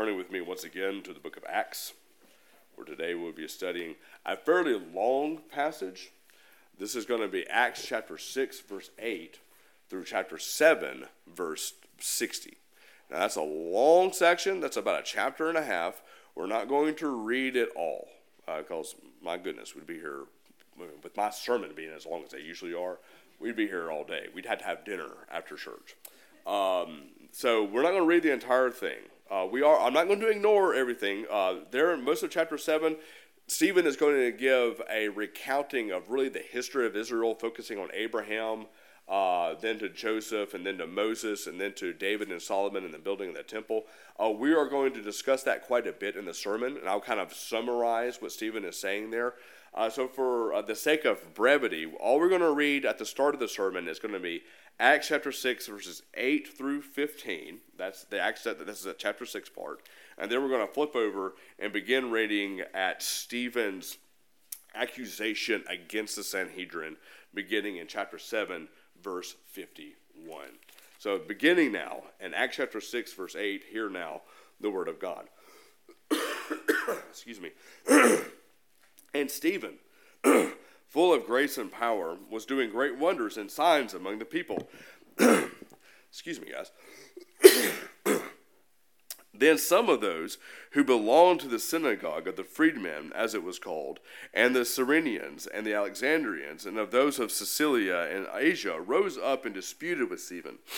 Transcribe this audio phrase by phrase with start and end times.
[0.00, 1.92] turning with me once again to the book of Acts,
[2.74, 6.10] where today we'll be studying a fairly long passage.
[6.78, 9.40] This is going to be Acts chapter 6, verse 8
[9.90, 12.56] through chapter 7, verse 60.
[13.10, 16.00] Now, that's a long section, that's about a chapter and a half.
[16.34, 18.08] We're not going to read it all,
[18.46, 20.22] because uh, my goodness, we'd be here
[20.78, 23.00] with my sermon being as long as they usually are.
[23.38, 24.28] We'd be here all day.
[24.34, 25.94] We'd have to have dinner after church.
[26.46, 28.96] Um, so we're not going to read the entire thing.
[29.30, 29.78] Uh, we are.
[29.78, 31.24] I'm not going to ignore everything.
[31.30, 32.96] Uh, there, most of chapter seven,
[33.46, 37.90] Stephen is going to give a recounting of really the history of Israel, focusing on
[37.94, 38.66] Abraham,
[39.08, 42.92] uh, then to Joseph, and then to Moses, and then to David and Solomon and
[42.92, 43.84] the building of the temple.
[44.18, 47.00] Uh, we are going to discuss that quite a bit in the sermon, and I'll
[47.00, 49.34] kind of summarize what Stephen is saying there.
[49.72, 53.34] Uh, so, for the sake of brevity, all we're going to read at the start
[53.34, 54.42] of the sermon is going to be
[54.80, 57.58] Acts chapter 6, verses 8 through 15.
[57.76, 59.82] That's the Acts, this is the chapter 6 part.
[60.16, 63.98] And then we're going to flip over and begin reading at Stephen's
[64.74, 66.96] accusation against the Sanhedrin,
[67.34, 68.68] beginning in chapter 7,
[69.02, 70.46] verse 51.
[70.98, 74.22] So, beginning now in Acts chapter 6, verse 8, hear now
[74.62, 75.28] the word of God.
[77.10, 77.50] Excuse me.
[79.12, 79.74] And Stephen,
[80.90, 84.68] full of grace and power, was doing great wonders and signs among the people.
[86.10, 86.72] Excuse me, guys.
[89.32, 90.36] then some of those
[90.72, 94.00] who belonged to the synagogue of the freedmen, as it was called,
[94.34, 99.46] and the Cyrenians and the Alexandrians, and of those of Cilicia and Asia, rose up
[99.46, 100.58] and disputed with Stephen.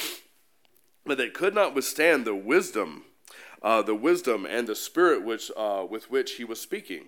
[1.05, 3.07] But they could not withstand the wisdom,
[3.61, 7.07] uh, the wisdom and the spirit which, uh, with which he was speaking.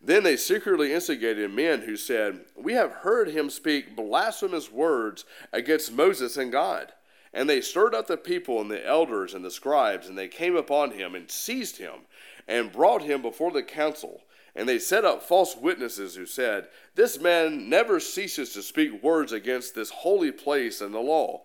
[0.00, 5.92] Then they secretly instigated men who said, We have heard him speak blasphemous words against
[5.92, 6.92] Moses and God.
[7.32, 10.56] And they stirred up the people and the elders and the scribes, and they came
[10.56, 12.06] upon him and seized him
[12.48, 14.22] and brought him before the council.
[14.56, 19.32] And they set up false witnesses who said, This man never ceases to speak words
[19.32, 21.42] against this holy place and the law.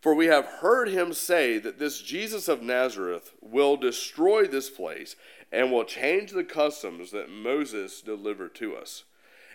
[0.00, 5.16] For we have heard him say that this Jesus of Nazareth will destroy this place
[5.50, 9.04] and will change the customs that Moses delivered to us.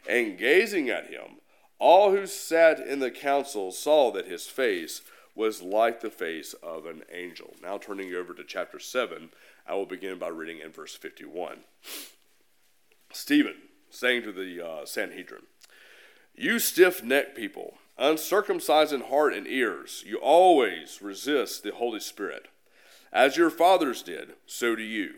[0.10, 1.38] And gazing at him,
[1.80, 5.02] all who sat in the council saw that his face
[5.36, 7.56] was like the face of an angel.
[7.62, 9.30] Now, turning over to chapter 7,
[9.68, 11.60] I will begin by reading in verse 51.
[13.14, 13.56] Stephen,
[13.90, 15.44] saying to the uh, Sanhedrin,
[16.36, 22.48] You stiff necked people, uncircumcised in heart and ears, you always resist the Holy Spirit.
[23.14, 25.16] As your fathers did, so do you.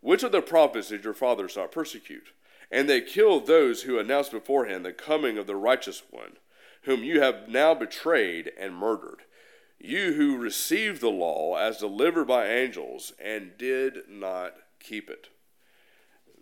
[0.00, 2.32] Which of the prophets did your fathers not persecute?
[2.70, 6.36] And they killed those who announced beforehand the coming of the righteous one,
[6.82, 9.22] whom you have now betrayed and murdered.
[9.78, 15.28] You who received the law as delivered by angels and did not keep it.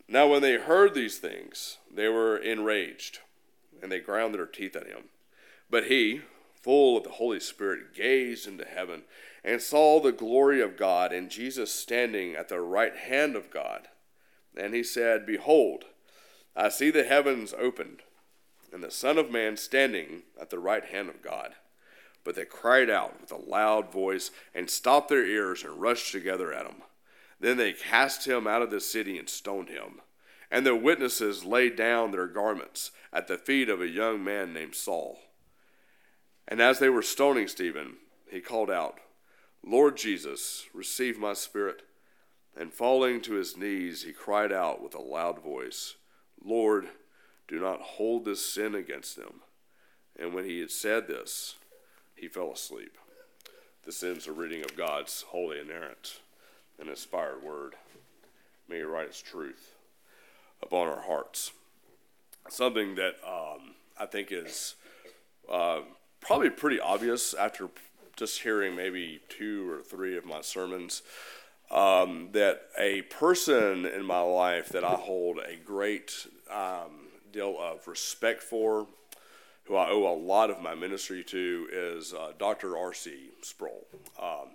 [0.09, 3.21] Now, when they heard these things, they were enraged,
[3.83, 5.05] and they ground their teeth at him.
[5.71, 6.23] But he,
[6.63, 9.03] full of the Holy Spirit, gazed into heaven
[9.45, 13.89] and saw the glory of God and Jesus standing at the right hand of God.
[14.57, 15.85] And he said, Behold,
[16.57, 18.03] I see the heavens opened,
[18.73, 21.55] and the Son of Man standing at the right hand of God.
[22.25, 26.53] But they cried out with a loud voice and stopped their ears and rushed together
[26.53, 26.83] at him.
[27.41, 30.01] Then they cast him out of the city and stoned him.
[30.51, 34.75] And the witnesses laid down their garments at the feet of a young man named
[34.75, 35.21] Saul.
[36.49, 37.97] And as they were stoning Stephen,
[38.31, 38.99] he called out,
[39.63, 41.83] Lord Jesus, receive my spirit.
[42.57, 45.95] And falling to his knees, he cried out with a loud voice,
[46.43, 46.89] Lord,
[47.47, 49.43] do not hold this sin against them.
[50.19, 51.57] And when he had said this,
[52.17, 52.97] he fell asleep.
[53.85, 56.21] This ends a reading of God's holy, inerrant,
[56.81, 57.75] and inspired word.
[58.69, 59.75] May he write its truth
[60.63, 61.53] upon our hearts.
[62.49, 64.75] Something that um, I think is
[65.51, 65.81] uh,
[66.29, 67.71] probably pretty obvious after
[68.15, 71.01] just hearing maybe two or three of my sermons,
[71.71, 77.89] um, that a person in my life that I hold a great um, deal of
[77.89, 78.87] respect for,
[79.65, 82.77] who I owe a lot of my ministry to, is uh, Dr.
[82.77, 83.31] R.C.
[83.41, 83.87] Sproul.
[84.21, 84.51] Um,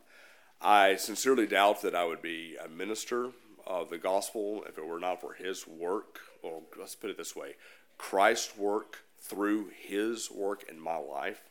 [0.61, 3.31] I sincerely doubt that I would be a minister
[3.65, 7.35] of the gospel if it were not for his work, or let's put it this
[7.35, 7.55] way
[7.97, 11.41] Christ's work through his work in my life.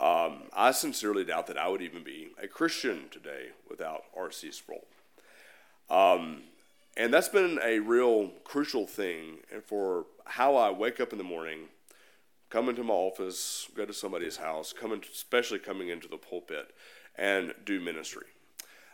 [0.00, 4.50] Um, I sincerely doubt that I would even be a Christian today without R.C.
[4.52, 4.84] Sproul.
[5.88, 6.42] Um,
[6.96, 11.68] and that's been a real crucial thing for how I wake up in the morning,
[12.50, 16.74] come into my office, go to somebody's house, come especially coming into the pulpit
[17.16, 18.26] and do ministry.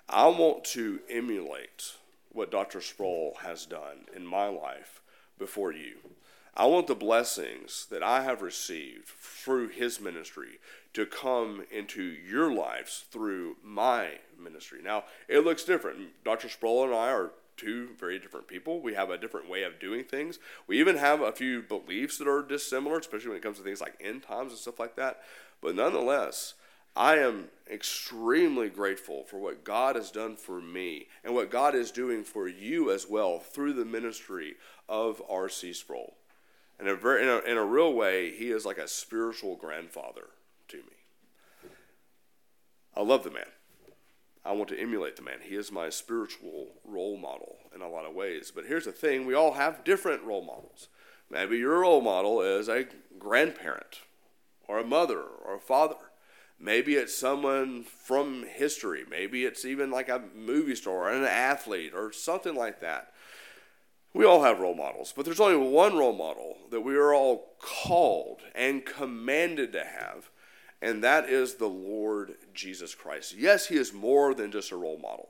[0.09, 1.93] I want to emulate
[2.33, 2.81] what Dr.
[2.81, 5.01] Sproul has done in my life
[5.39, 5.97] before you.
[6.59, 10.59] I want the blessings that I have received through his ministry
[10.93, 14.81] to come into your lives through my ministry.
[14.83, 16.25] Now, it looks different.
[16.25, 16.49] Dr.
[16.49, 18.81] Sproul and I are two very different people.
[18.81, 20.41] We have a different way of doing things.
[20.67, 23.81] We even have a few beliefs that are dissimilar, especially when it comes to things
[23.81, 25.21] like end times and stuff like that.
[25.61, 26.55] But nonetheless,
[26.97, 31.93] I am extremely grateful for what God has done for me and what God is
[31.93, 34.57] doing for you as well through the ministry
[34.89, 35.73] of R.C.
[35.73, 36.18] Sproul.
[36.81, 40.29] In a, very, in, a, in a real way, he is like a spiritual grandfather
[40.69, 41.71] to me.
[42.97, 43.47] I love the man.
[44.45, 45.41] I want to emulate the man.
[45.43, 48.53] He is my spiritual role model in a lot of ways.
[48.55, 50.89] But here's the thing we all have different role models.
[51.31, 52.87] Maybe your role model is a
[53.19, 54.01] grandparent,
[54.67, 55.97] or a mother, or a father.
[56.59, 59.05] Maybe it's someone from history.
[59.09, 63.13] Maybe it's even like a movie star, or an athlete, or something like that.
[64.19, 67.53] We all have role models, but there's only one role model that we are all
[67.61, 70.29] called and commanded to have,
[70.83, 73.37] and that is the Lord Jesus Christ.
[73.39, 75.29] Yes, He is more than just a role model,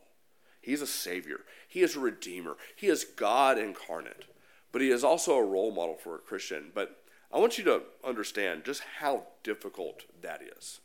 [0.62, 4.24] He's a Savior, He is a Redeemer, He is God incarnate,
[4.72, 6.72] but He is also a role model for a Christian.
[6.74, 6.96] But
[7.30, 10.80] I want you to understand just how difficult that is.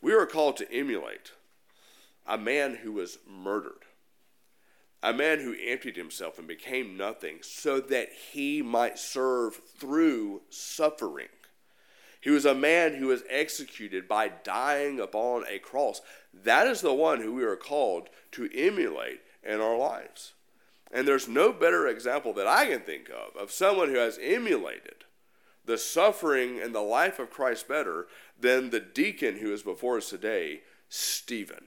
[0.00, 1.30] We are called to emulate
[2.26, 3.83] a man who was murdered
[5.04, 11.28] a man who emptied himself and became nothing so that he might serve through suffering.
[12.22, 16.00] He was a man who was executed by dying upon a cross.
[16.32, 20.32] That is the one who we are called to emulate in our lives.
[20.90, 25.04] And there's no better example that I can think of of someone who has emulated
[25.66, 28.06] the suffering and the life of Christ better
[28.40, 31.66] than the deacon who is before us today, Stephen.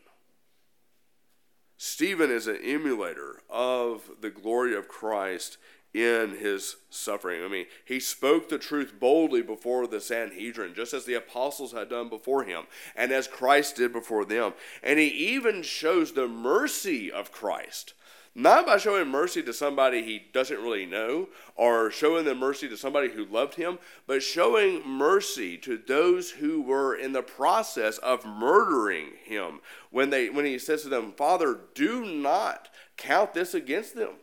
[1.77, 5.57] Stephen is an emulator of the glory of Christ
[5.93, 7.43] in his suffering.
[7.43, 11.89] I mean, he spoke the truth boldly before the Sanhedrin, just as the apostles had
[11.89, 12.65] done before him,
[12.95, 14.53] and as Christ did before them.
[14.83, 17.93] And he even shows the mercy of Christ
[18.37, 22.77] not by showing mercy to somebody he doesn't really know or showing the mercy to
[22.77, 28.23] somebody who loved him, but showing mercy to those who were in the process of
[28.27, 29.59] murdering him.
[29.89, 34.17] When, they, when he says to them, Father, do not count this against them.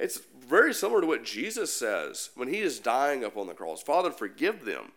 [0.00, 4.10] It's very similar to what Jesus says when he is dying upon the cross Father,
[4.10, 4.90] forgive them.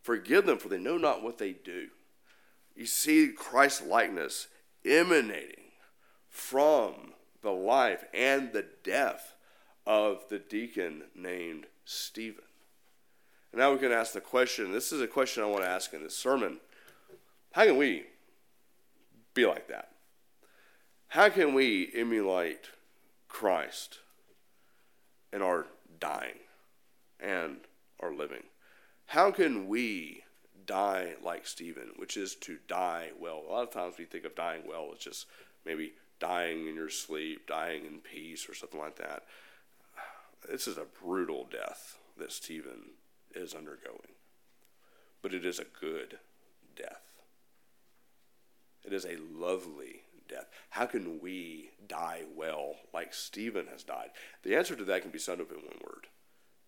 [0.00, 1.88] Forgive them, for they know not what they do.
[2.76, 4.46] You see Christ's likeness
[4.84, 5.64] emanating
[6.28, 7.13] from
[7.44, 9.36] the life and the death
[9.86, 12.44] of the deacon named Stephen.
[13.52, 15.92] And now we can ask the question this is a question I want to ask
[15.94, 16.58] in this sermon.
[17.52, 18.06] How can we
[19.34, 19.90] be like that?
[21.08, 22.70] How can we emulate
[23.28, 24.00] Christ
[25.32, 25.66] in our
[26.00, 26.40] dying
[27.20, 27.58] and
[28.00, 28.42] our living?
[29.06, 30.24] How can we
[30.66, 33.42] die like Stephen, which is to die well?
[33.46, 35.26] A lot of times we think of dying well as just
[35.64, 35.92] maybe
[36.24, 39.24] dying in your sleep, dying in peace, or something like that.
[40.50, 42.92] This is a brutal death that Stephen
[43.34, 44.14] is undergoing,
[45.20, 46.18] but it is a good
[46.74, 47.02] death.
[48.86, 50.48] It is a lovely death.
[50.70, 54.08] How can we die well like Stephen has died?
[54.44, 56.06] The answer to that can be summed up in one word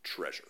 [0.03, 0.49] treasure.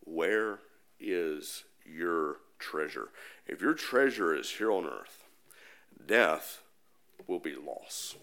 [0.00, 0.58] Where
[0.98, 3.10] is your treasure?
[3.46, 5.22] If your treasure is here on earth,
[6.04, 6.62] death
[7.26, 8.16] will be loss.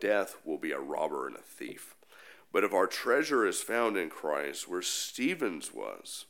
[0.00, 1.94] Death will be a robber and a thief.
[2.52, 6.26] But if our treasure is found in Christ, where Stephen's was,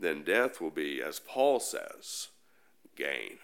[0.00, 2.28] then death will be, as Paul says,
[2.96, 3.38] gain.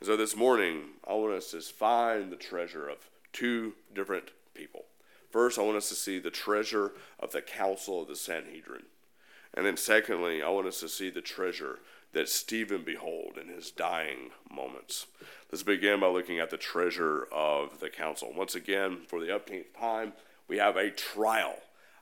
[0.00, 4.86] And so this morning, I want us to find the treasure of two different people.
[5.30, 8.84] First, I want us to see the treasure of the council of the Sanhedrin.
[9.52, 11.78] And then, secondly, I want us to see the treasure
[12.14, 15.06] that Stephen behold in his dying moments.
[15.50, 18.32] Let's begin by looking at the treasure of the council.
[18.34, 20.14] Once again, for the upteenth time,
[20.48, 21.56] we have a trial.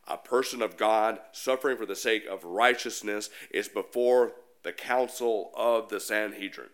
[0.08, 5.88] A person of God suffering for the sake of righteousness is before the council of
[5.88, 6.70] the Sanhedrin.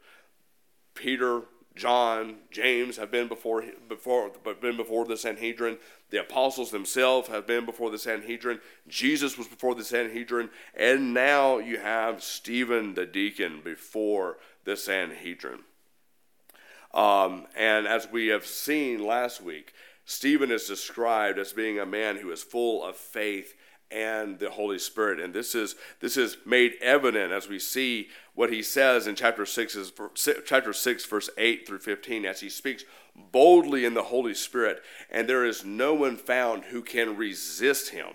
[0.94, 1.42] Peter,
[1.74, 4.30] John, James have been before, before,
[4.60, 5.78] been before the Sanhedrin.
[6.10, 8.60] The apostles themselves have been before the Sanhedrin.
[8.86, 10.48] Jesus was before the Sanhedrin.
[10.74, 15.60] And now you have Stephen the deacon before the Sanhedrin.
[16.94, 19.74] Um, and as we have seen last week,
[20.06, 23.54] Stephen is described as being a man who is full of faith
[23.90, 25.20] and the Holy Spirit.
[25.20, 29.46] And this is this is made evident as we see what he says in chapter
[29.46, 29.92] six is
[30.44, 32.84] chapter six verse eight through fifteen as he speaks
[33.32, 34.80] boldly in the Holy Spirit,
[35.10, 38.08] and there is no one found who can resist him.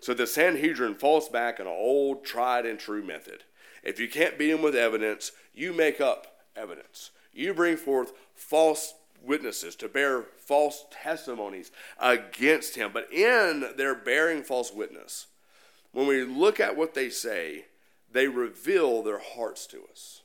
[0.00, 3.44] So the Sanhedrin falls back on an old tried and true method.
[3.82, 7.10] If you can't beat him with evidence, you make up evidence.
[7.32, 12.90] You bring forth false witnesses to bear false testimonies against him.
[12.92, 15.26] But in their bearing false witness,
[15.92, 17.66] when we look at what they say,
[18.10, 20.22] they reveal their hearts to us.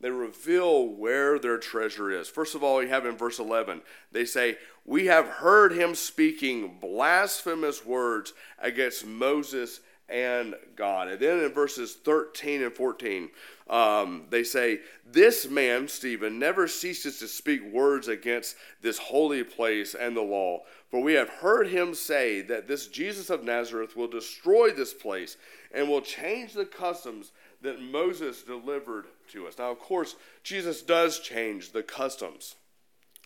[0.00, 2.28] They reveal where their treasure is.
[2.28, 3.80] First of all, you have in verse 11,
[4.12, 11.08] they say, We have heard him speaking blasphemous words against Moses and God.
[11.08, 13.30] And then in verses 13 and 14,
[13.68, 14.80] um, they say,
[15.10, 20.60] This man, Stephen, never ceases to speak words against this holy place and the law.
[20.90, 25.36] For we have heard him say that this Jesus of Nazareth will destroy this place
[25.72, 27.32] and will change the customs
[27.62, 29.58] that Moses delivered to us.
[29.58, 32.56] Now, of course, Jesus does change the customs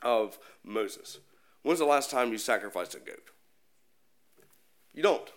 [0.02, 1.18] of Moses.
[1.62, 3.30] When's the last time you sacrificed a goat?
[4.94, 5.28] You don't.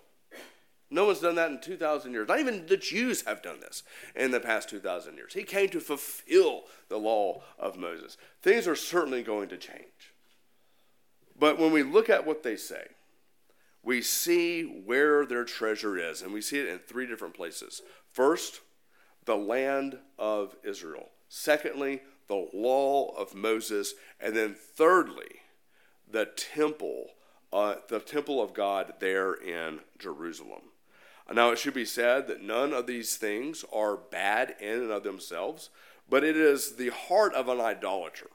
[0.92, 2.28] No one's done that in 2,000 years.
[2.28, 3.84] Not even the Jews have done this
[4.14, 5.34] in the past 2,000 years.
[5.34, 8.18] He came to fulfill the law of Moses.
[8.42, 10.14] Things are certainly going to change.
[11.40, 12.88] But when we look at what they say,
[13.82, 17.82] we see where their treasure is, and we see it in three different places.
[18.12, 18.60] First,
[19.26, 21.10] the land of Israel.
[21.30, 23.94] Secondly, the law of Moses.
[24.20, 25.42] And then thirdly,
[26.10, 27.12] the temple,
[27.54, 30.62] uh, the temple of God there in Jerusalem.
[31.34, 35.04] Now, it should be said that none of these things are bad in and of
[35.04, 35.70] themselves,
[36.10, 38.30] but it is the heart of an idolater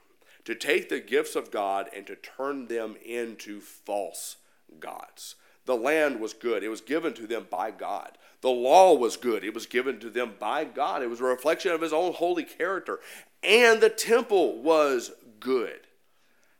[0.45, 4.37] to take the gifts of God and to turn them into false
[4.79, 5.35] gods.
[5.65, 8.17] The land was good, it was given to them by God.
[8.41, 11.03] The law was good, it was given to them by God.
[11.03, 12.99] It was a reflection of His own holy character.
[13.43, 15.81] And the temple was good.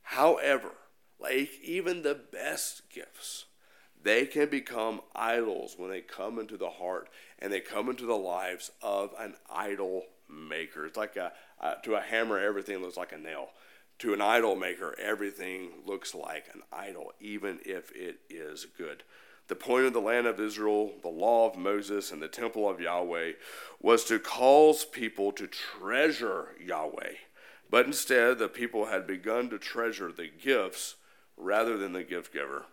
[0.01, 0.72] However,
[1.20, 3.46] like even the best gifts,
[4.08, 7.10] they can become idols when they come into the heart
[7.40, 10.86] and they come into the lives of an idol maker.
[10.86, 13.50] It's like a, uh, to a hammer, everything looks like a nail.
[14.00, 19.04] To an idol maker, everything looks like an idol, even if it is good.
[19.48, 22.80] The point of the land of Israel, the law of Moses, and the temple of
[22.80, 23.34] Yahweh
[23.82, 27.14] was to cause people to treasure Yahweh.
[27.70, 30.96] But instead, the people had begun to treasure the gifts
[31.36, 32.66] rather than the gift giver.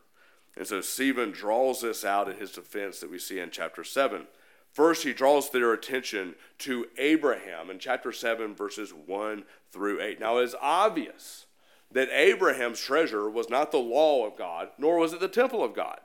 [0.56, 4.26] And so Stephen draws this out in his defense that we see in chapter 7.
[4.72, 10.20] First, he draws their attention to Abraham in chapter 7, verses 1 through 8.
[10.20, 11.46] Now, it is obvious
[11.92, 15.74] that Abraham's treasure was not the law of God, nor was it the temple of
[15.74, 16.00] God.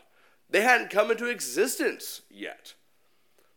[0.50, 2.74] They hadn't come into existence yet.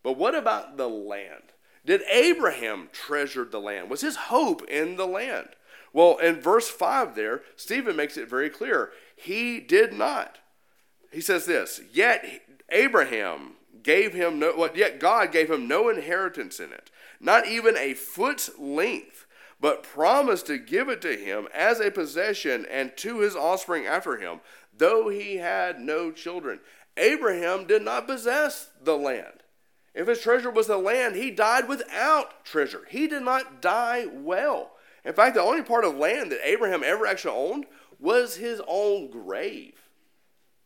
[0.03, 1.53] But what about the land?
[1.85, 3.91] Did Abraham treasure the land?
[3.91, 5.49] Was his hope in the land?
[5.93, 8.93] Well, in verse 5 there, Stephen makes it very clear.
[9.15, 10.39] He did not
[11.12, 12.25] he says this Yet
[12.71, 13.52] Abraham
[13.83, 16.90] gave him no, what, yet God gave him no inheritance in it,
[17.21, 19.26] not even a foot's length,
[19.61, 24.16] but promised to give it to him as a possession and to his offspring after
[24.16, 24.40] him,
[24.76, 26.61] though he had no children.
[26.97, 29.42] Abraham did not possess the land.
[29.95, 32.83] If his treasure was the land, he died without treasure.
[32.88, 34.73] He did not die well.
[35.04, 37.66] In fact, the only part of land that Abraham ever actually owned
[37.99, 39.75] was his own grave.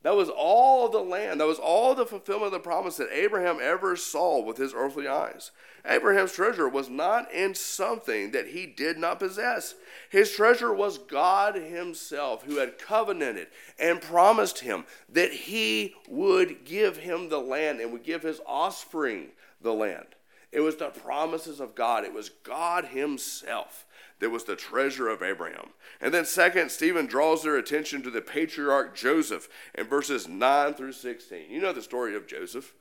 [0.02, 1.40] That was all the land.
[1.40, 5.08] That was all the fulfillment of the promise that Abraham ever saw with his earthly
[5.08, 5.50] eyes.
[5.84, 9.74] Abraham's treasure was not in something that he did not possess.
[10.10, 13.48] His treasure was God Himself, who had covenanted
[13.78, 19.30] and promised him that He would give him the land and would give his offspring
[19.60, 20.06] the land.
[20.52, 23.85] It was the promises of God, it was God Himself
[24.20, 25.70] that was the treasure of Abraham.
[26.00, 30.92] And then, second, Stephen draws their attention to the patriarch Joseph in verses 9 through
[30.92, 31.50] 16.
[31.50, 32.72] You know the story of Joseph.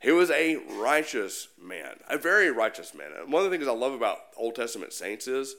[0.00, 3.10] He was a righteous man, a very righteous man.
[3.18, 5.56] And one of the things I love about Old Testament saints is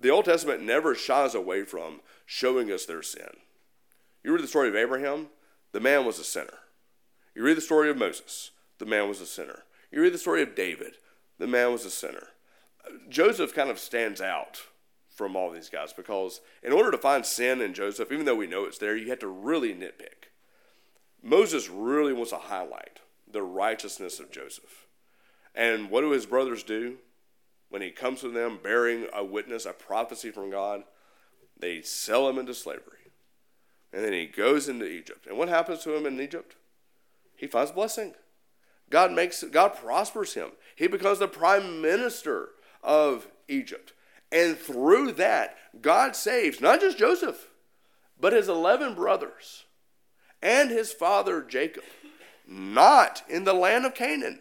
[0.00, 3.30] the Old Testament never shies away from showing us their sin.
[4.24, 5.28] You read the story of Abraham,
[5.70, 6.58] the man was a sinner.
[7.36, 9.62] You read the story of Moses, the man was a sinner.
[9.92, 10.96] You read the story of David,
[11.38, 12.28] the man was a sinner.
[13.08, 14.60] Joseph kind of stands out
[15.08, 18.46] from all these guys because in order to find sin in Joseph, even though we
[18.46, 20.30] know it's there, you have to really nitpick.
[21.22, 24.86] Moses really wants to highlight the righteousness of Joseph.
[25.54, 26.96] And what do his brothers do?
[27.68, 30.84] When he comes to them bearing a witness, a prophecy from God,
[31.58, 32.98] they sell him into slavery.
[33.92, 35.26] And then he goes into Egypt.
[35.26, 36.56] And what happens to him in Egypt?
[37.42, 38.14] he finds blessing.
[38.88, 40.50] God makes God prospers him.
[40.76, 42.50] He becomes the prime minister
[42.82, 43.92] of Egypt.
[44.30, 47.50] And through that, God saves not just Joseph,
[48.18, 49.64] but his 11 brothers
[50.40, 51.84] and his father Jacob,
[52.46, 54.40] not in the land of Canaan,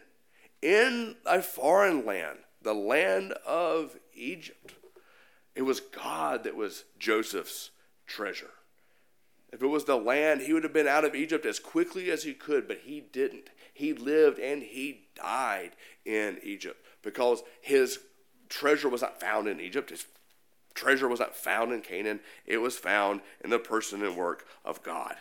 [0.61, 4.73] in a foreign land, the land of Egypt.
[5.55, 7.71] It was God that was Joseph's
[8.07, 8.51] treasure.
[9.51, 12.23] If it was the land, he would have been out of Egypt as quickly as
[12.23, 13.49] he could, but he didn't.
[13.73, 15.71] He lived and he died
[16.05, 17.99] in Egypt because his
[18.51, 19.89] treasure was not found in Egypt.
[19.89, 20.05] His
[20.75, 22.19] treasure was not found in Canaan.
[22.45, 25.15] It was found in the person and work of God.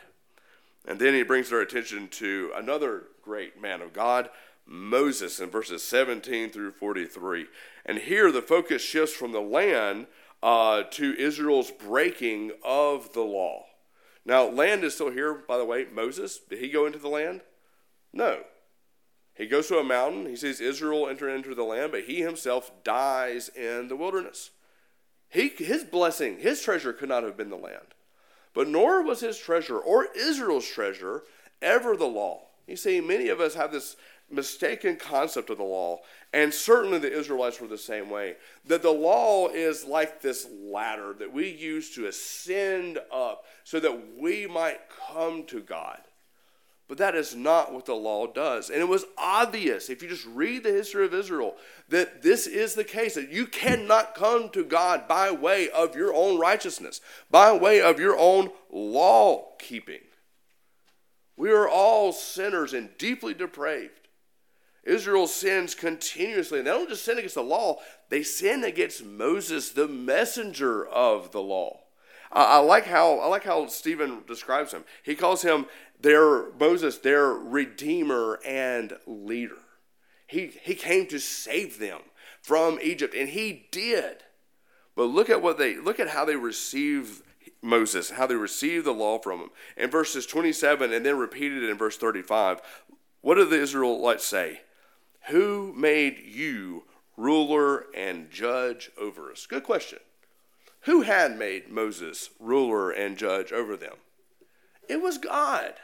[0.87, 4.31] And then he brings their attention to another great man of God,
[4.67, 7.47] Moses, in verses 17 through 43.
[7.87, 10.07] And here the focus shifts from the land
[10.43, 13.67] uh, to Israel's breaking of the law.
[14.25, 15.87] Now, land is still here, by the way.
[15.91, 17.43] Moses, did he go into the land?
[18.13, 18.41] No.
[19.41, 20.27] He goes to a mountain.
[20.27, 24.51] He sees Israel enter into the land, but he himself dies in the wilderness.
[25.31, 27.95] He, his blessing, his treasure could not have been the land.
[28.53, 31.23] But nor was his treasure or Israel's treasure
[31.63, 32.49] ever the law.
[32.67, 33.97] You see, many of us have this
[34.31, 36.01] mistaken concept of the law,
[36.35, 38.37] and certainly the Israelites were the same way.
[38.67, 44.19] That the law is like this ladder that we use to ascend up so that
[44.19, 46.01] we might come to God.
[46.91, 48.69] But that is not what the law does.
[48.69, 51.55] And it was obvious, if you just read the history of Israel,
[51.89, 56.13] that this is the case that you cannot come to God by way of your
[56.13, 60.01] own righteousness, by way of your own law keeping.
[61.37, 64.09] We are all sinners and deeply depraved.
[64.83, 66.59] Israel sins continuously.
[66.59, 67.79] And they don't just sin against the law,
[68.09, 71.83] they sin against Moses, the messenger of the law.
[72.33, 74.85] I like how I like how Stephen describes him.
[75.03, 75.67] He calls him
[76.01, 79.59] their Moses, their redeemer and leader.
[80.27, 82.01] He he came to save them
[82.41, 84.19] from Egypt, and he did.
[84.95, 87.23] But look at what they look at how they receive
[87.63, 89.51] Moses, how they receive the law from him.
[89.77, 92.61] In verses 27 and then repeated in verse 35,
[93.21, 94.61] what do the Israelites say?
[95.29, 96.85] Who made you
[97.17, 99.47] ruler and judge over us?
[99.47, 99.99] Good question.
[100.83, 103.97] Who had made Moses ruler and judge over them?
[104.89, 105.75] It was God.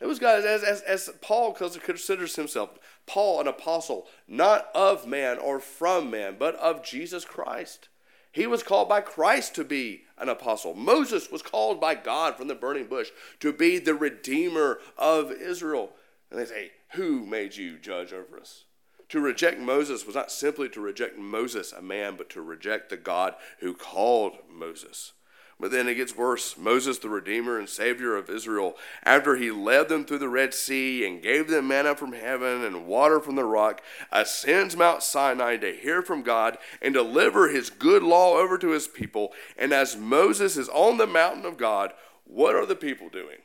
[0.00, 2.70] It was God, as, as, as Paul considers himself,
[3.06, 7.88] Paul, an apostle, not of man or from man, but of Jesus Christ.
[8.32, 10.74] He was called by Christ to be an apostle.
[10.74, 15.92] Moses was called by God from the burning bush to be the redeemer of Israel.
[16.30, 18.64] And they say, Who made you judge over us?
[19.12, 22.96] To reject Moses was not simply to reject Moses, a man, but to reject the
[22.96, 25.12] God who called Moses.
[25.60, 26.56] But then it gets worse.
[26.56, 31.06] Moses, the Redeemer and Savior of Israel, after he led them through the Red Sea
[31.06, 35.76] and gave them manna from heaven and water from the rock, ascends Mount Sinai to
[35.76, 39.34] hear from God and deliver his good law over to his people.
[39.58, 41.92] And as Moses is on the mountain of God,
[42.24, 43.40] what are the people doing?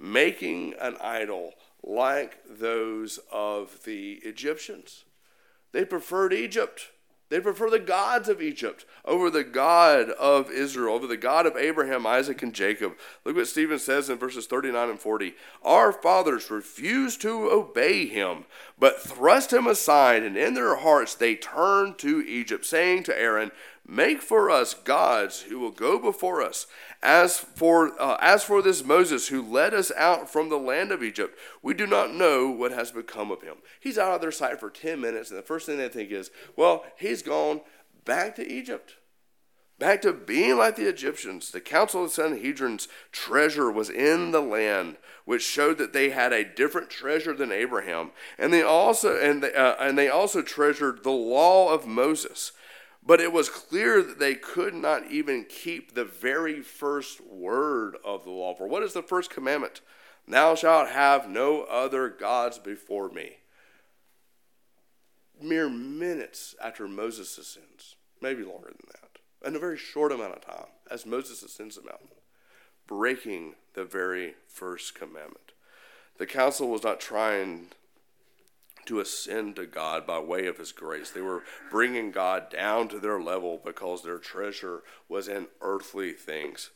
[0.00, 5.04] Making an idol like those of the Egyptians.
[5.72, 6.90] They preferred Egypt.
[7.30, 11.58] They prefer the gods of Egypt over the God of Israel, over the God of
[11.58, 12.94] Abraham, Isaac, and Jacob.
[13.24, 15.34] Look what Stephen says in verses 39 and 40.
[15.62, 18.46] Our fathers refused to obey him,
[18.78, 23.50] but thrust him aside, and in their hearts they turned to Egypt, saying to Aaron,
[23.90, 26.66] Make for us gods who will go before us.
[27.02, 31.02] As for, uh, as for this Moses who led us out from the land of
[31.02, 33.56] Egypt, we do not know what has become of him.
[33.80, 36.30] He's out of their sight for 10 minutes, and the first thing they think is,
[36.54, 37.62] well, he's gone
[38.04, 38.96] back to Egypt.
[39.78, 41.50] Back to being like the Egyptians.
[41.50, 46.44] The council of Sanhedrin's treasure was in the land, which showed that they had a
[46.44, 48.10] different treasure than Abraham.
[48.38, 52.52] And they also, and they, uh, and they also treasured the law of Moses
[53.08, 58.22] but it was clear that they could not even keep the very first word of
[58.22, 58.54] the law.
[58.54, 59.80] For what is the first commandment?
[60.28, 63.38] Thou shalt have no other gods before me.
[65.40, 70.42] Mere minutes after Moses ascends, maybe longer than that, in a very short amount of
[70.42, 72.08] time, as Moses ascends the mountain,
[72.86, 75.52] breaking the very first commandment.
[76.18, 77.68] The council was not trying
[78.88, 81.10] to ascend to God by way of His grace.
[81.10, 86.70] They were bringing God down to their level because their treasure was in earthly things.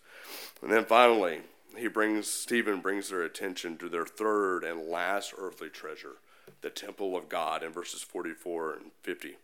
[0.62, 1.40] And then finally,
[1.76, 6.16] he brings Stephen brings their attention to their third and last earthly treasure,
[6.60, 9.36] the temple of God in verses 44 and 50.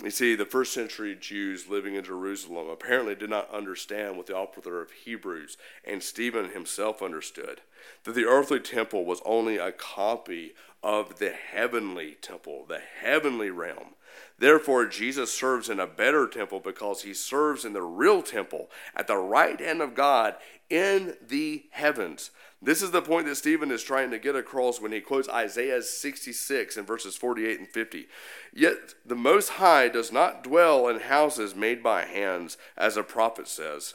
[0.00, 4.36] You see, the first century Jews living in Jerusalem apparently did not understand what the
[4.36, 7.60] author of Hebrews and Stephen himself understood
[8.04, 13.94] that the earthly temple was only a copy of the heavenly temple, the heavenly realm.
[14.38, 19.06] Therefore, Jesus serves in a better temple because he serves in the real temple at
[19.06, 20.36] the right hand of God
[20.68, 22.30] in the heavens.
[22.64, 25.82] This is the point that Stephen is trying to get across when he quotes Isaiah
[25.82, 28.06] 66 in verses 48 and 50.
[28.54, 33.48] Yet the Most High does not dwell in houses made by hands, as a prophet
[33.48, 33.94] says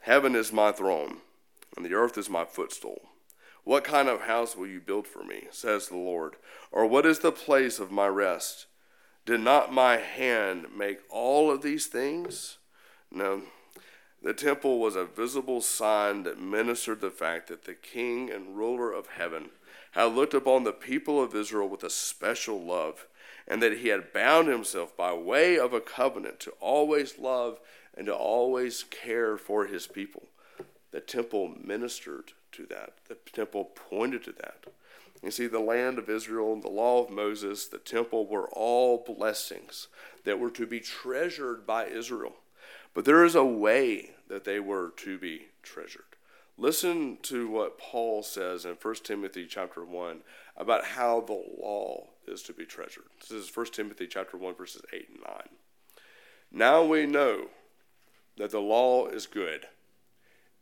[0.00, 1.18] Heaven is my throne,
[1.74, 3.00] and the earth is my footstool.
[3.64, 6.36] What kind of house will you build for me, says the Lord?
[6.70, 8.66] Or what is the place of my rest?
[9.24, 12.58] Did not my hand make all of these things?
[13.10, 13.44] No.
[14.24, 18.90] The temple was a visible sign that ministered the fact that the king and ruler
[18.90, 19.50] of heaven
[19.90, 23.06] had looked upon the people of Israel with a special love,
[23.46, 27.60] and that he had bound himself by way of a covenant to always love
[27.94, 30.22] and to always care for his people.
[30.90, 34.64] The temple ministered to that, the temple pointed to that.
[35.22, 39.88] You see, the land of Israel, the law of Moses, the temple were all blessings
[40.24, 42.36] that were to be treasured by Israel.
[42.94, 46.04] But there is a way that they were to be treasured.
[46.56, 50.20] Listen to what Paul says in 1 Timothy chapter 1
[50.56, 53.04] about how the law is to be treasured.
[53.20, 55.36] This is 1 Timothy chapter 1 verses 8 and 9.
[56.52, 57.48] Now we know
[58.36, 59.66] that the law is good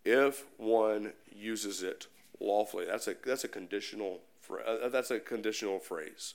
[0.05, 2.07] if one uses it
[2.41, 2.87] lawfully.
[2.87, 4.21] That's a that's a conditional
[4.51, 6.35] uh, that's a conditional phrase.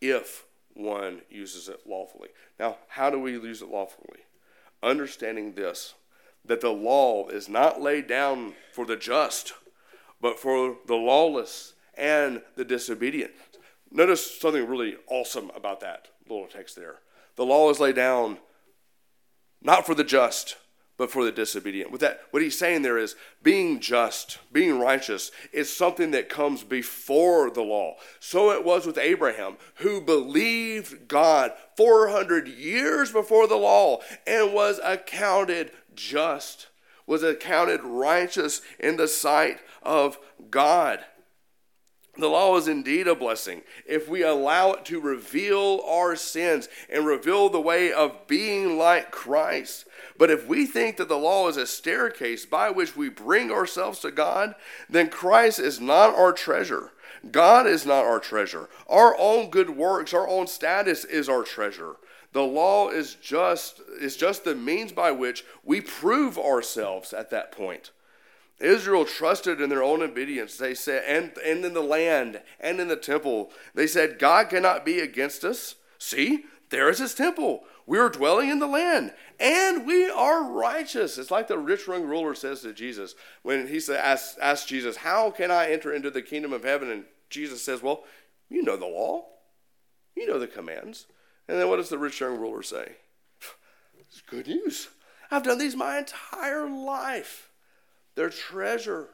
[0.00, 2.28] If one uses it lawfully.
[2.58, 4.20] Now, how do we use it lawfully?
[4.82, 5.94] Understanding this
[6.48, 9.52] that the law is not laid down for the just,
[10.20, 13.32] but for the lawless and the disobedient.
[13.90, 16.96] Notice something really awesome about that little text there.
[17.36, 18.38] The law is laid down
[19.62, 20.56] not for the just,
[20.98, 21.92] but for the disobedient.
[21.92, 26.64] With that, what he's saying there is being just, being righteous is something that comes
[26.64, 27.94] before the law.
[28.18, 34.80] So it was with Abraham, who believed God 400 years before the law and was
[34.82, 36.68] accounted just,
[37.06, 40.18] was accounted righteous in the sight of
[40.50, 41.00] God.
[42.16, 47.06] The law is indeed a blessing if we allow it to reveal our sins and
[47.06, 49.86] reveal the way of being like Christ.
[50.18, 54.00] But if we think that the law is a staircase by which we bring ourselves
[54.00, 54.56] to God,
[54.90, 56.90] then Christ is not our treasure.
[57.30, 58.68] God is not our treasure.
[58.88, 61.96] Our own good works, our own status is our treasure.
[62.32, 67.52] The law is just is just the means by which we prove ourselves at that
[67.52, 67.90] point.
[68.60, 70.56] Israel trusted in their own obedience.
[70.56, 73.50] They said, and, and in the land and in the temple.
[73.74, 75.76] They said, God cannot be against us.
[75.98, 77.64] See, there is his temple.
[77.86, 81.16] We are dwelling in the land, and we are righteous.
[81.16, 84.98] It's like the rich young ruler says to Jesus when he said, ask, asks Jesus,
[84.98, 86.90] How can I enter into the kingdom of heaven?
[86.90, 88.04] And Jesus says, Well,
[88.50, 89.24] you know the law,
[90.14, 91.06] you know the commands.
[91.48, 92.92] And then what does the rich young ruler say?
[93.98, 94.88] It's good news.
[95.30, 97.50] I've done these my entire life.
[98.14, 99.08] Their treasure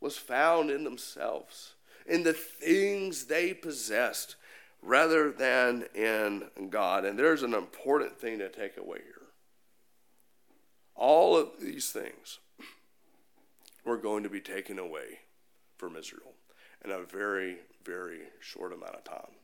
[0.00, 1.74] was found in themselves,
[2.06, 4.36] in the things they possessed,
[4.82, 7.04] rather than in God.
[7.04, 9.14] And there's an important thing to take away here.
[10.94, 12.38] All of these things
[13.84, 15.20] were going to be taken away
[15.76, 16.34] from Israel
[16.84, 19.34] in a very, very short amount of time.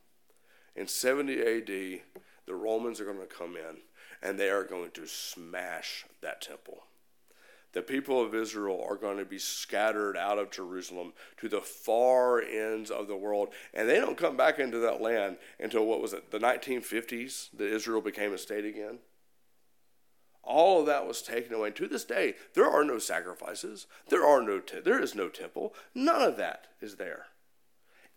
[0.75, 2.01] In 70 AD,
[2.45, 3.77] the Romans are going to come in
[4.21, 6.83] and they are going to smash that temple
[7.75, 12.41] the people of Israel are going to be scattered out of Jerusalem to the far
[12.41, 13.49] ends of the world.
[13.73, 17.67] And they don't come back into that land until what was it, the 1950s, that
[17.67, 18.99] Israel became a state again?
[20.41, 21.67] All of that was taken away.
[21.67, 23.87] And to this day, there are no sacrifices.
[24.07, 25.73] There are no te- there is no temple.
[25.93, 27.25] None of that is there.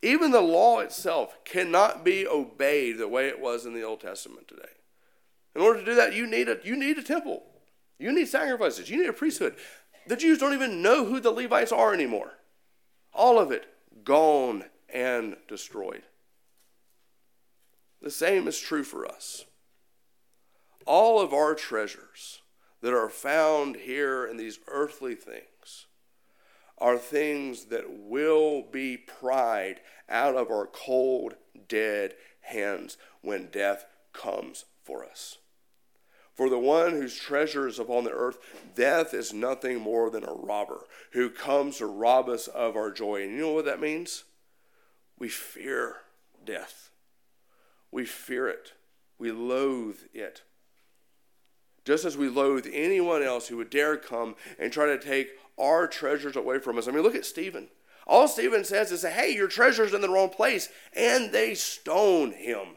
[0.02, 4.46] Even the law itself cannot be obeyed the way it was in the Old Testament
[4.46, 4.62] today.
[5.56, 7.42] In order to do that, you need a, you need a temple.
[7.98, 8.88] You need sacrifices.
[8.88, 9.56] You need a priesthood.
[10.06, 12.34] The Jews don't even know who the Levites are anymore.
[13.12, 13.66] All of it
[14.04, 16.02] gone and destroyed.
[18.00, 19.44] The same is true for us.
[20.86, 22.40] All of our treasures
[22.80, 25.42] that are found here in these earthly things
[26.80, 31.34] are things that will be pried out of our cold,
[31.68, 35.38] dead hands when death comes for us.
[36.34, 38.38] For the one whose treasure is upon the earth,
[38.76, 43.24] death is nothing more than a robber who comes to rob us of our joy.
[43.24, 44.22] And you know what that means?
[45.18, 45.96] We fear
[46.44, 46.90] death.
[47.90, 48.72] We fear it.
[49.18, 50.42] We loathe it.
[51.88, 55.86] Just as we loathe anyone else who would dare come and try to take our
[55.86, 56.86] treasures away from us.
[56.86, 57.68] I mean, look at Stephen.
[58.06, 60.68] All Stephen says is, hey, your treasure's in the wrong place.
[60.94, 62.76] And they stone him.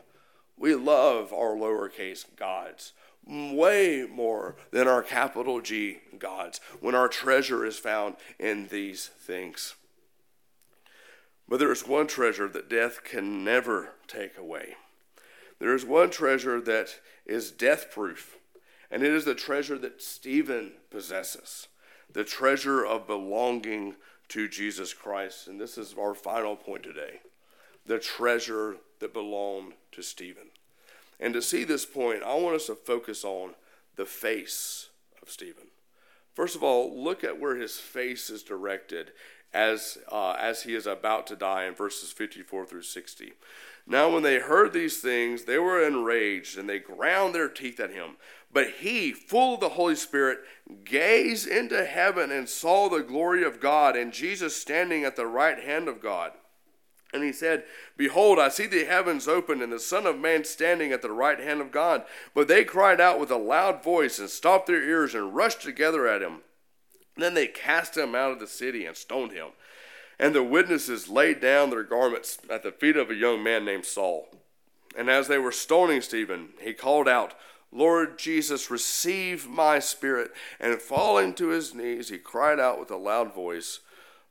[0.58, 2.94] We love our lowercase gods
[3.28, 9.76] way more than our capital G gods when our treasure is found in these things.
[11.50, 14.76] But there is one treasure that death can never take away.
[15.60, 16.96] There is one treasure that
[17.26, 18.38] is death proof,
[18.92, 21.68] and it is the treasure that Stephen possesses
[22.14, 23.96] the treasure of belonging
[24.28, 25.48] to Jesus Christ.
[25.48, 27.22] And this is our final point today
[27.86, 30.50] the treasure that belonged to Stephen.
[31.20, 33.56] And to see this point, I want us to focus on
[33.96, 34.90] the face
[35.22, 35.68] of Stephen.
[36.34, 39.12] First of all, look at where his face is directed
[39.54, 43.34] as, uh, as he is about to die in verses 54 through 60.
[43.86, 47.92] Now, when they heard these things, they were enraged and they ground their teeth at
[47.92, 48.18] him.
[48.54, 50.40] But he, full of the Holy Spirit,
[50.84, 55.60] gazed into heaven and saw the glory of God and Jesus standing at the right
[55.60, 56.34] hand of God.
[57.14, 57.66] And he said,
[57.98, 61.40] Behold, I see the heavens opened and the Son of Man standing at the right
[61.40, 62.04] hand of God.
[62.34, 66.08] But they cried out with a loud voice and stopped their ears and rushed together
[66.08, 66.40] at him.
[67.18, 69.50] Then they cast him out of the city and stoned him.
[70.20, 73.86] And the witnesses laid down their garments at the feet of a young man named
[73.86, 74.30] Saul.
[74.98, 77.34] And as they were stoning Stephen, he called out,
[77.72, 80.32] Lord Jesus, receive my spirit.
[80.60, 83.80] And falling to his knees, he cried out with a loud voice,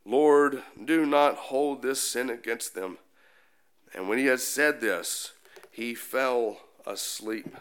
[0.04, 2.98] Lord, do not hold this sin against them.
[3.94, 5.32] And when he had said this,
[5.70, 7.54] he fell asleep.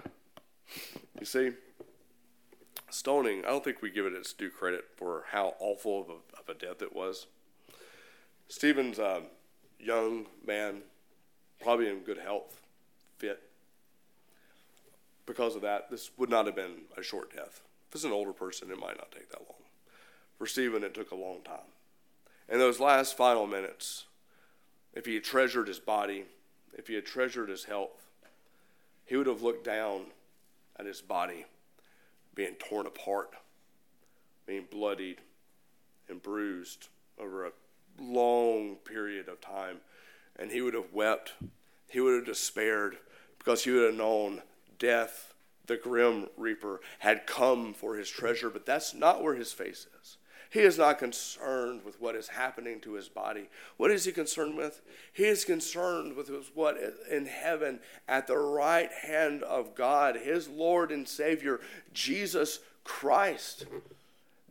[1.19, 1.51] You see,
[2.89, 6.39] stoning, I don't think we give it its due credit for how awful of a,
[6.39, 7.27] of a death it was.
[8.47, 9.23] Stephen's a
[9.79, 10.81] young man,
[11.61, 12.61] probably in good health,
[13.17, 13.48] fit.
[15.29, 17.61] Because of that, this would not have been a short death.
[17.87, 19.61] If it's an older person, it might not take that long.
[20.39, 21.69] For Stephen, it took a long time.
[22.51, 24.05] In those last final minutes,
[24.91, 26.25] if he had treasured his body,
[26.73, 28.07] if he had treasured his health,
[29.05, 30.05] he would have looked down
[30.79, 31.45] at his body
[32.33, 33.35] being torn apart,
[34.47, 35.17] being bloodied
[36.09, 36.87] and bruised
[37.19, 37.51] over a
[37.99, 39.77] long period of time.
[40.39, 41.33] And he would have wept,
[41.87, 42.97] he would have despaired
[43.37, 44.41] because he would have known
[44.79, 45.33] death,
[45.67, 48.49] the grim reaper, had come for his treasure.
[48.49, 50.17] But that's not where his face is.
[50.51, 53.49] He is not concerned with what is happening to his body.
[53.77, 54.81] What is he concerned with?
[55.13, 60.47] He is concerned with what is in heaven at the right hand of God, his
[60.47, 61.59] Lord and Savior,
[61.93, 63.67] Jesus Christ.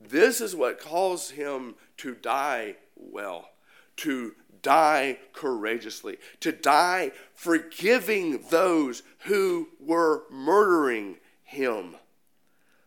[0.01, 3.51] This is what calls him to die well,
[3.97, 11.97] to die courageously, to die forgiving those who were murdering him.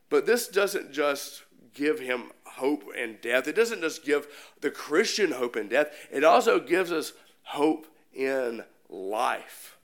[0.10, 3.48] But this doesn't just give him hope in death.
[3.48, 4.28] It doesn't just give
[4.60, 9.78] the Christian hope in death, it also gives us hope in life.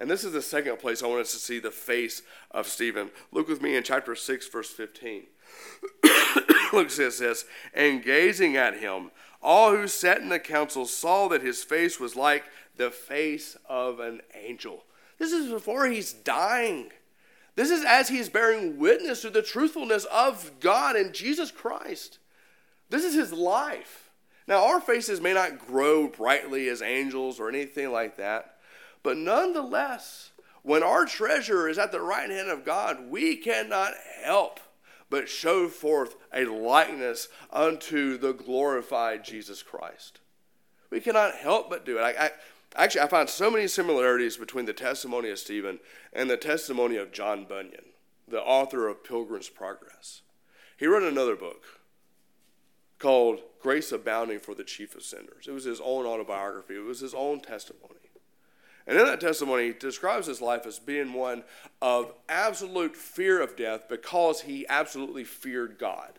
[0.00, 3.10] And this is the second place I want us to see the face of Stephen.
[3.32, 5.24] Look with me in chapter 6, verse 15.
[6.72, 7.44] Look, it says
[7.74, 9.10] and gazing at him,
[9.42, 12.44] all who sat in the council saw that his face was like
[12.76, 14.84] the face of an angel.
[15.18, 16.90] This is before he's dying.
[17.54, 22.18] This is as he's bearing witness to the truthfulness of God and Jesus Christ.
[22.88, 24.10] This is his life.
[24.46, 28.56] Now, our faces may not grow brightly as angels or anything like that,
[29.02, 30.30] but nonetheless,
[30.62, 34.60] when our treasure is at the right hand of God, we cannot help
[35.10, 40.20] but show forth a likeness unto the glorified Jesus Christ.
[40.88, 42.02] We cannot help but do it.
[42.02, 42.30] I, I,
[42.76, 45.80] Actually, I find so many similarities between the testimony of Stephen
[46.12, 47.86] and the testimony of John Bunyan,
[48.28, 50.22] the author of Pilgrim's Progress.
[50.76, 51.64] He wrote another book
[52.98, 55.46] called Grace Abounding for the Chief of Sinners.
[55.48, 58.09] It was his own autobiography, it was his own testimony.
[58.90, 61.44] And in that testimony, he describes his life as being one
[61.80, 66.18] of absolute fear of death because he absolutely feared God.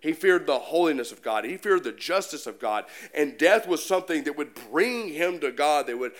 [0.00, 1.44] He feared the holiness of God.
[1.44, 2.86] He feared the justice of God.
[3.12, 6.12] And death was something that would bring him to God, that would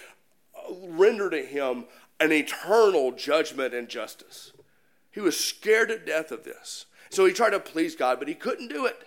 [0.70, 1.86] render to him
[2.20, 4.52] an eternal judgment and justice.
[5.10, 6.84] He was scared to death of this.
[7.08, 9.04] So he tried to please God, but he couldn't do it.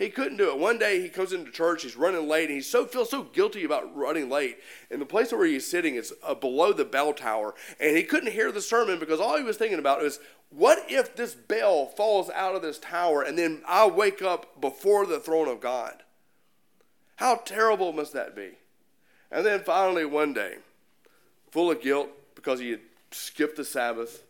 [0.00, 0.56] He couldn't do it.
[0.56, 3.64] One day he comes into church, he's running late, and he so feels so guilty
[3.64, 4.56] about running late.
[4.90, 8.32] And the place where he's sitting is uh, below the bell tower, and he couldn't
[8.32, 12.30] hear the sermon because all he was thinking about was, what if this bell falls
[12.30, 16.02] out of this tower and then I wake up before the throne of God?
[17.16, 18.52] How terrible must that be?
[19.30, 20.56] And then finally, one day,
[21.50, 24.24] full of guilt because he had skipped the Sabbath.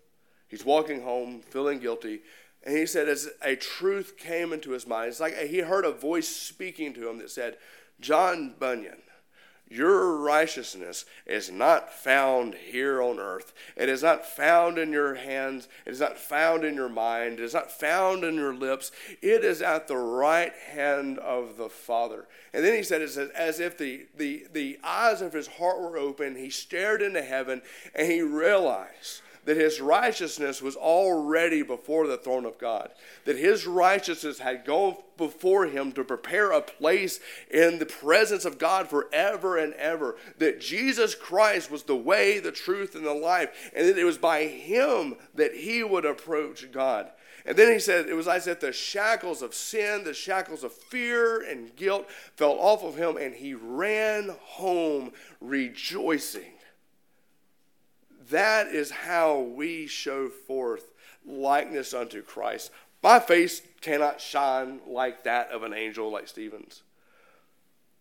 [0.48, 2.22] He's walking home feeling guilty.
[2.64, 5.92] And he said, as a truth came into his mind, it's like he heard a
[5.92, 7.56] voice speaking to him that said,
[8.00, 9.02] John Bunyan,
[9.72, 13.52] your righteousness is not found here on earth.
[13.76, 15.68] It is not found in your hands.
[15.86, 17.34] It is not found in your mind.
[17.34, 18.90] It is not found in your lips.
[19.22, 22.26] It is at the right hand of the Father.
[22.52, 25.96] And then he said, it's as if the, the, the eyes of his heart were
[25.96, 26.34] open.
[26.34, 27.62] He stared into heaven
[27.94, 32.88] and he realized that his righteousness was already before the throne of God,
[33.24, 37.18] that his righteousness had gone before him to prepare a place
[37.50, 42.52] in the presence of God forever and ever, that Jesus Christ was the way, the
[42.52, 47.10] truth, and the life, and that it was by him that he would approach God.
[47.44, 50.72] And then he said, it was as if the shackles of sin, the shackles of
[50.72, 55.10] fear and guilt fell off of him, and he ran home
[55.40, 56.52] rejoicing.
[58.30, 60.92] That is how we show forth
[61.26, 62.70] likeness unto Christ.
[63.02, 66.82] My face cannot shine like that of an angel like Stephen's.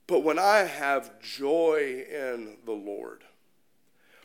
[0.08, 3.24] But when I have joy in the Lord,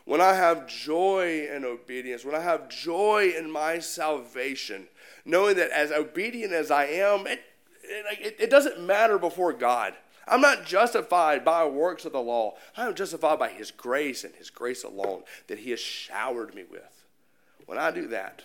[0.05, 4.88] when I have joy in obedience, when I have joy in my salvation,
[5.25, 7.40] knowing that as obedient as I am, it,
[7.83, 9.95] it, it doesn't matter before God.
[10.27, 12.55] I'm not justified by works of the law.
[12.77, 16.65] I am justified by His grace and His grace alone that He has showered me
[16.71, 17.05] with.
[17.67, 18.43] When I do that,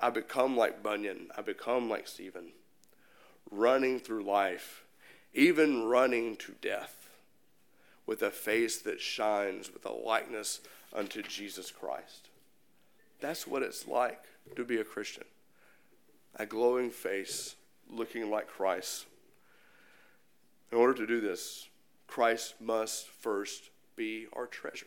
[0.00, 1.28] I become like Bunyan.
[1.36, 2.52] I become like Stephen,
[3.50, 4.84] running through life,
[5.34, 7.10] even running to death,
[8.06, 10.60] with a face that shines with a likeness
[10.92, 12.28] unto Jesus Christ.
[13.20, 14.24] That's what it's like
[14.56, 15.24] to be a Christian.
[16.36, 17.54] A glowing face
[17.88, 19.06] looking like Christ.
[20.72, 21.68] In order to do this,
[22.06, 24.86] Christ must first be our treasure.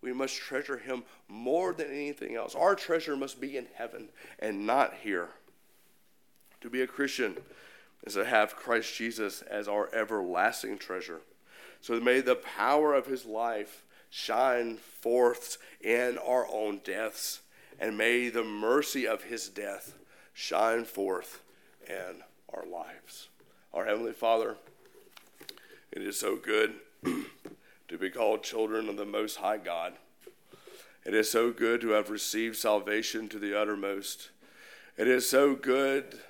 [0.00, 2.54] We must treasure him more than anything else.
[2.54, 5.28] Our treasure must be in heaven and not here.
[6.60, 7.36] To be a Christian
[8.04, 11.20] is to have Christ Jesus as our everlasting treasure.
[11.80, 17.40] So may the power of his life shine forth in our own deaths,
[17.78, 19.94] and may the mercy of his death
[20.32, 21.42] shine forth
[21.88, 23.28] in our lives.
[23.72, 24.56] Our Heavenly Father,
[25.92, 26.74] it is so good
[27.88, 29.92] to be called children of the Most High God.
[31.04, 34.30] It is so good to have received salvation to the uttermost.
[34.96, 36.20] It is so good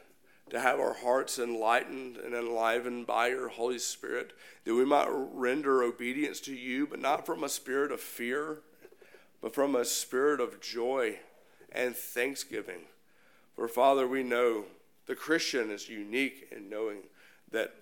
[0.50, 4.32] to have our hearts enlightened and enlivened by your Holy Spirit,
[4.64, 8.58] that we might render obedience to you, but not from a spirit of fear,
[9.40, 11.18] but from a spirit of joy
[11.70, 12.80] and thanksgiving.
[13.54, 14.64] For Father, we know
[15.06, 16.98] the Christian is unique in knowing
[17.50, 17.74] that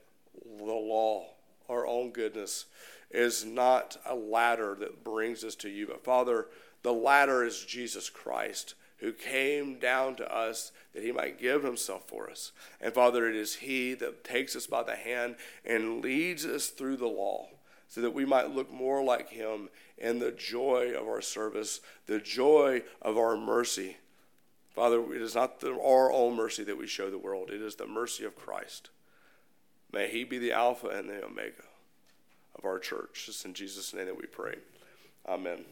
[0.44, 1.26] the law
[1.70, 2.66] our own goodness
[3.10, 5.86] is not a ladder that brings us to you.
[5.86, 6.48] But Father,
[6.82, 12.06] the ladder is Jesus Christ who came down to us that he might give himself
[12.06, 12.52] for us.
[12.80, 16.98] And Father, it is he that takes us by the hand and leads us through
[16.98, 17.48] the law
[17.88, 22.20] so that we might look more like him in the joy of our service, the
[22.20, 23.96] joy of our mercy.
[24.74, 27.76] Father, it is not the, our own mercy that we show the world, it is
[27.76, 28.90] the mercy of Christ.
[29.92, 31.64] May he be the Alpha and the Omega
[32.56, 33.26] of our church.
[33.28, 34.56] It's in Jesus' name that we pray.
[35.28, 35.64] Amen.